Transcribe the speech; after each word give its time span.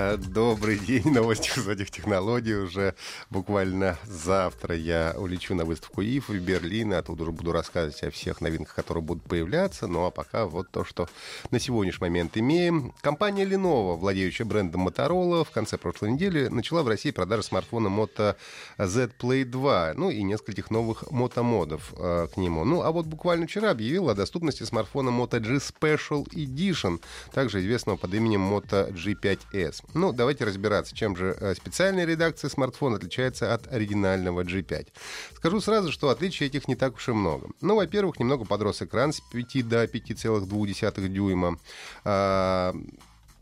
Э, 0.00 0.16
добрый 0.16 0.78
день. 0.78 1.02
Новости 1.12 1.50
высоких 1.58 1.90
технологий. 1.90 2.54
Уже 2.54 2.94
буквально 3.30 3.98
завтра 4.04 4.76
я 4.76 5.12
улечу 5.18 5.56
на 5.56 5.64
выставку 5.64 6.02
ИФ 6.02 6.28
в 6.28 6.38
Берлин. 6.38 6.92
Оттуда 6.92 7.24
уже 7.24 7.32
буду 7.32 7.50
рассказывать 7.50 8.00
о 8.04 8.12
всех 8.12 8.40
новинках, 8.40 8.76
которые 8.76 9.02
будут 9.02 9.24
появляться. 9.24 9.88
Ну 9.88 10.04
а 10.04 10.12
пока 10.12 10.46
вот 10.46 10.70
то, 10.70 10.84
что 10.84 11.08
на 11.50 11.58
сегодняшний 11.58 12.06
момент 12.06 12.36
имеем. 12.36 12.94
Компания 13.00 13.44
Lenovo, 13.44 13.96
владеющая 13.96 14.46
брендом 14.46 14.86
Motorola, 14.86 15.44
в 15.44 15.50
конце 15.50 15.78
прошлой 15.78 16.12
недели 16.12 16.46
начала 16.46 16.84
в 16.84 16.88
России 16.88 17.10
продажи 17.10 17.42
смартфона 17.42 17.88
Moto 17.88 18.36
Z 18.78 19.10
Play 19.18 19.44
2. 19.44 19.94
Ну 19.96 20.10
и 20.10 20.22
нескольких 20.22 20.70
новых 20.70 21.10
мотомодов 21.10 21.92
э, 21.96 22.28
к 22.32 22.36
нему. 22.36 22.64
Ну 22.64 22.82
а 22.82 22.92
вот 22.92 23.06
буквально 23.06 23.48
вчера 23.48 23.72
объявила 23.72 24.12
о 24.12 24.14
доступности 24.14 24.62
смартфона 24.62 25.08
Moto 25.08 25.40
G 25.40 25.56
Special 25.56 26.24
Edition, 26.28 27.00
также 27.32 27.58
известного 27.58 27.96
под 27.96 28.14
именем 28.14 28.42
Moto 28.42 28.92
G5s. 28.92 29.87
Ну, 29.94 30.12
давайте 30.12 30.44
разбираться, 30.44 30.94
чем 30.94 31.16
же 31.16 31.36
э, 31.40 31.54
специальная 31.54 32.04
редакция 32.04 32.50
смартфона 32.50 32.96
отличается 32.96 33.54
от 33.54 33.72
оригинального 33.72 34.42
G5. 34.42 34.88
Скажу 35.34 35.60
сразу, 35.60 35.92
что 35.92 36.10
отличий 36.10 36.46
этих 36.46 36.68
не 36.68 36.76
так 36.76 36.96
уж 36.96 37.08
и 37.08 37.12
много. 37.12 37.48
Ну, 37.60 37.76
во-первых, 37.76 38.18
немного 38.18 38.44
подрос 38.44 38.82
экран 38.82 39.12
с 39.12 39.20
5 39.32 39.66
до 39.66 39.84
5,2 39.84 41.08
дюйма. 41.08 41.58
А, 42.04 42.74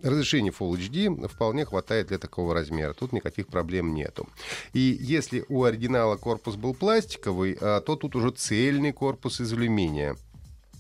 Разрешение 0.02 0.52
Full 0.52 0.76
HD 0.76 1.26
вполне 1.26 1.64
хватает 1.64 2.08
для 2.08 2.18
такого 2.18 2.54
размера. 2.54 2.92
Тут 2.92 3.12
никаких 3.12 3.48
проблем 3.48 3.94
нету. 3.94 4.28
И 4.74 4.96
если 5.00 5.44
у 5.48 5.64
оригинала 5.64 6.16
корпус 6.16 6.56
был 6.56 6.74
пластиковый, 6.74 7.56
а, 7.60 7.80
то 7.80 7.96
тут 7.96 8.14
уже 8.14 8.30
цельный 8.30 8.92
корпус 8.92 9.40
из 9.40 9.52
алюминия. 9.52 10.16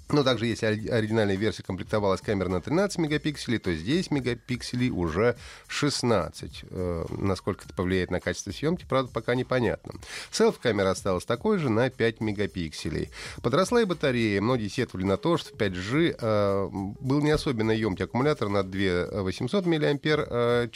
Но 0.08 0.22
также, 0.22 0.46
если 0.46 0.66
оригинальная 0.88 1.34
версия 1.34 1.64
комплектовалась 1.64 2.20
камерой 2.20 2.50
на 2.50 2.60
13 2.60 2.98
мегапикселей, 2.98 3.58
то 3.58 3.72
здесь 3.74 4.10
мегапикселей 4.10 4.90
уже 4.90 5.36
16. 5.66 6.64
Э, 6.70 7.04
насколько 7.10 7.64
это 7.64 7.74
повлияет 7.74 8.10
на 8.12 8.20
качество 8.20 8.52
съемки, 8.52 8.86
правда, 8.88 9.10
пока 9.12 9.34
непонятно. 9.34 9.94
Селфи-камера 10.30 10.90
осталась 10.90 11.24
такой 11.24 11.58
же 11.58 11.70
на 11.70 11.90
5 11.90 12.20
мегапикселей. 12.20 13.10
Подросла 13.42 13.82
и 13.82 13.84
батарея. 13.84 14.40
Многие 14.40 14.68
сетовали 14.68 15.04
на 15.04 15.16
то, 15.16 15.38
что 15.38 15.54
5G 15.56 16.16
э, 16.20 16.68
был 17.00 17.20
не 17.20 17.32
особенно 17.32 17.72
емкий 17.72 18.04
аккумулятор 18.04 18.48
на 18.48 18.62
2800 18.62 19.66
мАч, 19.66 19.80
э, 20.04 20.68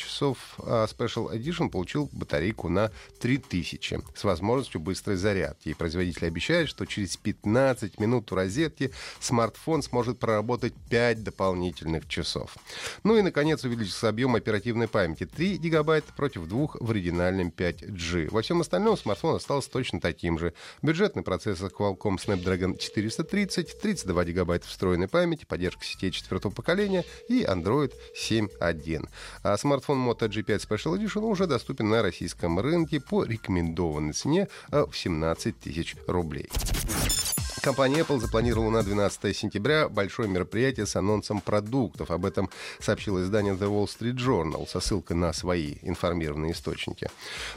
а 0.59 0.87
Special 0.87 1.33
Edition 1.33 1.71
получил 1.71 2.09
батарейку 2.13 2.69
на 2.69 2.91
3000 3.21 4.01
с 4.17 4.25
возможностью 4.25 4.81
быстрой 4.81 5.17
зарядки. 5.17 5.69
И 5.69 5.75
производители 5.75 6.27
обещают, 6.27 6.69
что 6.69 6.85
через 6.85 7.17
15 7.17 8.01
минут 8.01 8.33
у 8.33 8.35
розетки 8.35 8.91
смартфон 9.21 9.83
сможет 9.83 10.19
проработать 10.19 10.75
5 10.89 11.23
дополнительных 11.23 12.09
часов. 12.09 12.57
Ну 13.05 13.17
и, 13.17 13.23
наконец, 13.23 13.65
увеличился 13.65 14.09
объем 14.09 14.35
оперативной 14.35 14.89
памяти 14.89 15.27
3 15.27 15.59
гигабайта 15.59 16.13
против 16.13 16.47
2 16.47 16.69
в 16.81 16.91
оригинальном 16.91 17.49
5G. 17.49 18.31
Во 18.31 18.43
всем 18.43 18.61
остальном 18.61 18.97
смартфон 18.97 19.37
остался 19.37 19.71
точно 19.71 20.01
таким 20.01 20.39
же. 20.39 20.55
Бюджетный 20.83 21.23
процессор 21.23 21.71
Qualcomm 21.71 22.17
Snapdragon 22.17 22.79
430, 22.79 23.81
32 23.81 24.25
гигабайта 24.25 24.67
встроенной 24.67 25.09
памяти, 25.09 25.45
поддержка 25.45 25.85
сетей 25.85 26.11
четвертого 26.11 26.53
поколения 26.53 27.05
и 27.29 27.43
Android 27.43 27.93
7.1. 28.17 29.09
А 29.43 29.57
смартфон 29.57 29.99
Moto 29.99 30.29
G5 30.29 30.67
Special 30.69 30.99
Edition 30.99 31.23
уже 31.23 31.47
доступен 31.47 31.89
на 31.89 32.03
российском 32.03 32.59
рынке 32.59 33.01
по 33.01 33.25
рекомендованной 33.25 34.13
цене 34.13 34.49
в 34.71 34.93
17 34.93 35.59
тысяч 35.61 35.97
рублей. 36.07 36.49
Компания 37.63 38.01
Apple 38.01 38.19
запланировала 38.21 38.71
на 38.71 38.83
12 38.83 39.37
сентября 39.37 39.91
большое 39.91 40.27
мероприятие 40.31 40.87
с 40.87 40.97
анонсом 40.97 41.43
продуктов. 41.43 42.11
Об 42.11 42.25
этом 42.25 42.49
сообщило 42.79 43.23
издание 43.23 43.53
The 43.53 43.69
Wall 43.69 43.85
Street 43.85 44.17
Journal 44.17 44.67
со 44.67 44.81
ссылкой 44.81 45.17
на 45.17 45.35
свои 45.35 45.75
информированные 45.83 46.53
источники. 46.53 47.11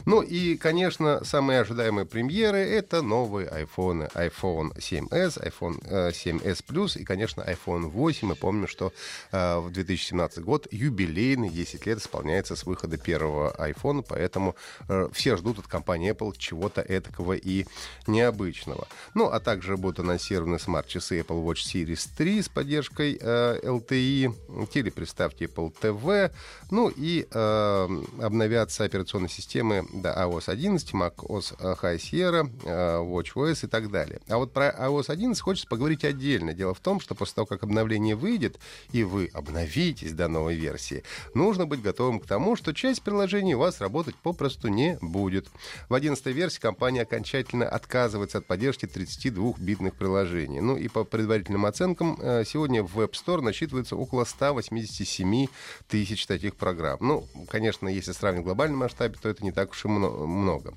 Ну 0.04 0.20
и, 0.20 0.58
конечно, 0.58 1.24
самые 1.24 1.60
ожидаемые 1.60 2.04
премьеры— 2.04 2.58
это 2.58 3.00
новые 3.00 3.48
iPhone, 3.48 4.12
iPhone 4.12 4.76
7s, 4.76 5.42
iPhone 5.42 5.82
7s 5.82 6.62
Plus 6.68 6.98
и, 6.98 7.04
конечно, 7.04 7.40
iPhone 7.40 7.88
8. 7.88 8.28
Мы 8.28 8.34
помним, 8.34 8.68
что 8.68 8.92
э, 9.32 9.58
в 9.58 9.70
2017 9.70 10.44
год 10.44 10.68
юбилейный 10.70 11.48
10 11.48 11.86
лет 11.86 11.98
исполняется 11.98 12.56
с 12.56 12.66
выхода 12.66 12.98
первого 12.98 13.54
iPhone, 13.58 14.04
поэтому 14.06 14.54
э, 14.86 15.08
все 15.14 15.38
ждут 15.38 15.60
от 15.60 15.66
компании 15.66 16.12
Apple 16.12 16.34
чего-то 16.36 16.82
этакого 16.82 17.32
и 17.32 17.64
необычного. 18.06 18.86
Ну, 19.14 19.30
а 19.30 19.40
также 19.40 19.78
будут 19.78 19.93
будут 19.94 20.00
анонсированы 20.00 20.58
смарт-часы 20.58 21.20
Apple 21.20 21.44
Watch 21.44 21.64
Series 21.64 22.08
3 22.16 22.42
с 22.42 22.48
поддержкой 22.48 23.18
э, 23.20 23.60
LTE, 23.62 24.66
телеприставки 24.72 25.44
Apple 25.44 25.72
TV, 25.80 26.32
ну 26.70 26.88
и 26.94 27.26
э, 27.30 27.88
обновятся 28.20 28.84
операционные 28.84 29.28
системы 29.28 29.86
да, 29.92 30.14
iOS 30.24 30.50
11, 30.50 30.92
macOS 30.92 31.56
High 31.58 31.98
Sierra, 31.98 32.50
э, 32.64 32.98
WatchOS 32.98 33.66
и 33.66 33.68
так 33.68 33.90
далее. 33.90 34.20
А 34.28 34.38
вот 34.38 34.52
про 34.52 34.70
iOS 34.70 35.10
11 35.10 35.40
хочется 35.40 35.68
поговорить 35.68 36.04
отдельно. 36.04 36.54
Дело 36.54 36.74
в 36.74 36.80
том, 36.80 37.00
что 37.00 37.14
после 37.14 37.36
того, 37.36 37.46
как 37.46 37.62
обновление 37.62 38.16
выйдет, 38.16 38.58
и 38.92 39.04
вы 39.04 39.30
обновитесь 39.32 40.12
до 40.12 40.28
новой 40.28 40.56
версии, 40.56 41.04
нужно 41.34 41.66
быть 41.66 41.82
готовым 41.82 42.20
к 42.20 42.26
тому, 42.26 42.56
что 42.56 42.72
часть 42.72 43.02
приложений 43.02 43.54
у 43.54 43.58
вас 43.60 43.80
работать 43.80 44.16
попросту 44.16 44.68
не 44.68 44.98
будет. 45.00 45.48
В 45.88 45.94
11 45.94 46.26
версии 46.26 46.60
компания 46.60 47.02
окончательно 47.02 47.68
отказывается 47.68 48.38
от 48.38 48.46
поддержки 48.46 48.86
32-битных 48.86 49.83
мобильных 49.84 49.94
приложений. 49.94 50.60
Ну 50.60 50.76
и 50.76 50.88
по 50.88 51.04
предварительным 51.04 51.66
оценкам, 51.66 52.18
э, 52.20 52.44
сегодня 52.46 52.82
в 52.82 52.98
Web 52.98 53.12
Store 53.12 53.40
насчитывается 53.40 53.96
около 53.96 54.24
187 54.24 55.46
тысяч 55.88 56.26
таких 56.26 56.54
программ. 56.56 56.98
Ну, 57.00 57.26
конечно, 57.48 57.88
если 57.88 58.12
сравнить 58.12 58.42
в 58.42 58.44
глобальном 58.44 58.78
масштабе, 58.80 59.16
то 59.20 59.28
это 59.28 59.44
не 59.44 59.52
так 59.52 59.70
уж 59.70 59.84
и 59.84 59.88
много. 59.88 60.74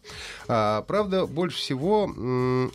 А, 0.47 0.81
правда, 0.81 1.25
больше 1.25 1.57
всего 1.57 2.09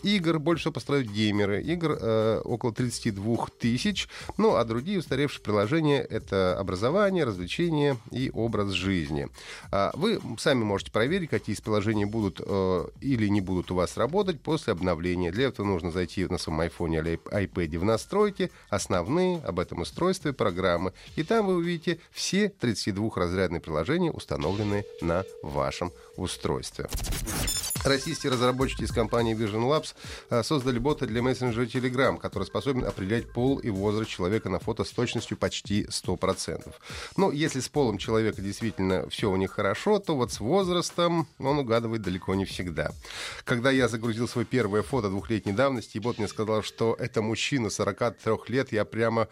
игр, 0.02 0.38
больше 0.38 0.70
пострадают 0.70 1.08
геймеры. 1.08 1.62
Игр 1.62 1.98
э, 2.00 2.40
около 2.44 2.72
32 2.72 3.46
тысяч. 3.58 4.08
Ну, 4.38 4.54
а 4.56 4.64
другие 4.64 4.98
устаревшие 4.98 5.42
приложения— 5.42 6.00
это 6.10 6.58
образование, 6.58 7.24
развлечение 7.24 7.96
и 8.10 8.30
образ 8.32 8.70
жизни. 8.70 9.28
А, 9.70 9.90
вы 9.94 10.20
сами 10.38 10.64
можете 10.64 10.90
проверить, 10.90 11.30
какие 11.30 11.54
из 11.54 11.60
приложений 11.60 12.06
будут 12.06 12.40
э, 12.44 12.84
или 13.00 13.28
не 13.28 13.40
будут 13.40 13.70
у 13.70 13.74
вас 13.74 13.96
работать 13.96 14.40
после 14.40 14.72
обновления. 14.72 15.30
Для 15.30 15.48
этого 15.48 15.66
нужно 15.66 15.90
зайти 15.90 16.21
на 16.30 16.38
своем 16.38 16.60
iPhone 16.60 16.98
или 16.98 17.18
iPad 17.30 17.78
в 17.78 17.84
настройки, 17.84 18.50
основные 18.68 19.38
об 19.38 19.58
этом 19.58 19.80
устройстве 19.80 20.32
программы. 20.32 20.92
И 21.16 21.22
там 21.22 21.46
вы 21.46 21.56
увидите 21.56 21.98
все 22.10 22.48
32 22.48 23.10
разрядные 23.16 23.60
приложения, 23.60 24.10
установленные 24.10 24.84
на 25.00 25.24
вашем 25.42 25.92
устройстве. 26.16 26.88
Российские 27.84 28.32
разработчики 28.32 28.82
из 28.82 28.92
компании 28.92 29.34
Vision 29.34 29.68
Labs 29.68 29.94
а, 30.30 30.44
создали 30.44 30.78
бота 30.78 31.06
для 31.06 31.20
мессенджера 31.20 31.64
Telegram, 31.64 32.16
который 32.16 32.44
способен 32.44 32.84
определять 32.84 33.32
пол 33.32 33.58
и 33.58 33.70
возраст 33.70 34.08
человека 34.08 34.48
на 34.48 34.60
фото 34.60 34.84
с 34.84 34.90
точностью 34.90 35.36
почти 35.36 35.84
100%. 35.84 36.72
Но 37.16 37.32
если 37.32 37.58
с 37.58 37.68
полом 37.68 37.98
человека 37.98 38.40
действительно 38.40 39.08
все 39.08 39.30
у 39.30 39.36
них 39.36 39.50
хорошо, 39.50 39.98
то 39.98 40.14
вот 40.14 40.32
с 40.32 40.38
возрастом 40.38 41.26
он 41.40 41.58
угадывает 41.58 42.02
далеко 42.02 42.36
не 42.36 42.44
всегда. 42.44 42.92
Когда 43.44 43.72
я 43.72 43.88
загрузил 43.88 44.28
свое 44.28 44.46
первое 44.46 44.82
фото 44.82 45.08
двухлетней 45.08 45.52
давности, 45.52 45.96
и 45.96 46.00
бот 46.00 46.18
мне 46.18 46.28
сказал, 46.28 46.62
что 46.62 46.94
это 47.00 47.20
мужчина 47.20 47.68
43 47.68 48.34
лет, 48.48 48.70
я 48.70 48.84
прямо 48.84 49.26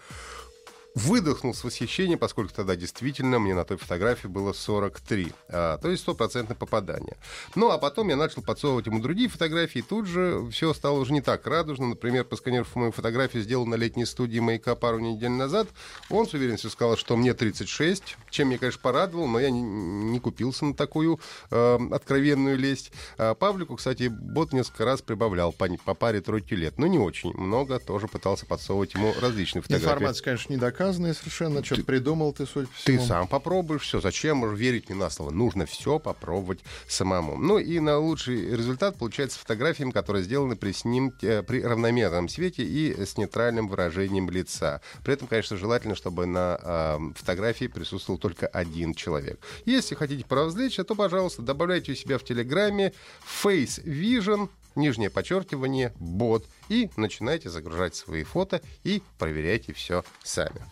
выдохнул 0.94 1.54
с 1.54 1.62
восхищением, 1.64 2.18
поскольку 2.18 2.52
тогда 2.52 2.76
действительно 2.76 3.38
мне 3.38 3.54
на 3.54 3.64
той 3.64 3.76
фотографии 3.76 4.26
было 4.26 4.52
43, 4.52 5.32
а, 5.48 5.78
то 5.78 5.88
есть 5.88 6.02
стопроцентное 6.02 6.56
попадание. 6.56 7.16
Ну, 7.54 7.70
а 7.70 7.78
потом 7.78 8.08
я 8.08 8.16
начал 8.16 8.42
подсовывать 8.42 8.86
ему 8.86 9.00
другие 9.00 9.28
фотографии, 9.28 9.80
и 9.80 9.82
тут 9.82 10.06
же 10.06 10.48
все 10.50 10.74
стало 10.74 10.98
уже 10.98 11.12
не 11.12 11.20
так 11.20 11.46
радужно. 11.46 11.88
Например, 11.88 12.24
посканировав 12.24 12.74
мою 12.74 12.92
фотографию, 12.92 13.42
сделанную 13.42 13.70
на 13.70 13.74
летней 13.76 14.04
студии 14.04 14.40
«Маяка» 14.40 14.74
пару 14.74 14.98
недель 14.98 15.30
назад, 15.30 15.68
он 16.08 16.26
с 16.26 16.34
уверенностью 16.34 16.70
сказал, 16.70 16.96
что 16.96 17.16
мне 17.16 17.34
36, 17.34 18.16
чем 18.30 18.48
меня, 18.48 18.58
конечно, 18.58 18.80
порадовал, 18.82 19.28
но 19.28 19.38
я 19.38 19.50
не, 19.50 20.18
купился 20.20 20.64
на 20.64 20.74
такую 20.74 21.20
э, 21.50 21.78
откровенную 21.92 22.58
лесть. 22.58 22.92
А 23.16 23.34
Павлику, 23.34 23.76
кстати, 23.76 24.08
бот 24.08 24.52
несколько 24.52 24.84
раз 24.84 25.02
прибавлял 25.02 25.52
по, 25.52 25.68
по 25.84 25.94
паре 25.94 26.20
тройки 26.20 26.54
лет, 26.54 26.78
но 26.78 26.86
не 26.86 26.98
очень 26.98 27.32
много, 27.34 27.78
тоже 27.78 28.08
пытался 28.08 28.44
подсовывать 28.44 28.94
ему 28.94 29.14
различные 29.20 29.62
фотографии. 29.62 29.86
Информация, 29.86 30.24
конечно, 30.24 30.52
не 30.52 30.58
доказана 30.58 30.79
безнаказанные 30.80 31.14
совершенно. 31.14 31.64
Что-то 31.64 31.84
придумал 31.84 32.32
ты, 32.32 32.46
судя 32.46 32.66
по 32.66 32.72
Ты 32.84 32.96
всему. 32.96 33.06
сам 33.06 33.28
попробуешь 33.28 33.82
все. 33.82 34.00
Зачем 34.00 34.54
верить 34.54 34.88
мне 34.88 34.98
на 34.98 35.10
слово? 35.10 35.30
Нужно 35.30 35.66
все 35.66 35.98
попробовать 35.98 36.60
самому. 36.88 37.36
Ну 37.36 37.58
и 37.58 37.80
на 37.80 37.98
лучший 37.98 38.56
результат 38.56 38.96
получается 38.98 39.38
фотографиями, 39.38 39.90
которые 39.90 40.24
сделаны 40.24 40.56
при 40.56 40.72
снимке 40.72 41.42
при 41.42 41.62
равномерном 41.62 42.28
свете 42.28 42.64
и 42.64 43.04
с 43.04 43.16
нейтральным 43.16 43.68
выражением 43.68 44.30
лица. 44.30 44.80
При 45.04 45.14
этом, 45.14 45.28
конечно, 45.28 45.56
желательно, 45.56 45.94
чтобы 45.94 46.26
на 46.26 46.58
э, 46.62 46.98
фотографии 47.16 47.66
присутствовал 47.66 48.18
только 48.18 48.46
один 48.46 48.94
человек. 48.94 49.40
Если 49.66 49.94
хотите 49.94 50.24
поразличия, 50.24 50.84
то, 50.84 50.94
пожалуйста, 50.94 51.42
добавляйте 51.42 51.92
у 51.92 51.94
себя 51.94 52.18
в 52.18 52.24
Телеграме 52.24 52.92
Face 53.44 53.82
Vision 53.84 54.48
нижнее 54.74 55.10
подчеркивание, 55.10 55.92
бот, 55.98 56.46
и 56.68 56.90
начинайте 56.96 57.50
загружать 57.50 57.94
свои 57.94 58.24
фото 58.24 58.60
и 58.84 59.02
проверяйте 59.18 59.72
все 59.72 60.04
сами. 60.22 60.62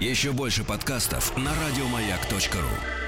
Еще 0.00 0.32
больше 0.32 0.64
подкастов 0.64 1.36
на 1.36 1.52
радиомаяк.ру. 1.54 3.07